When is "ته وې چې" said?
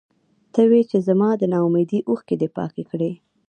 0.53-0.97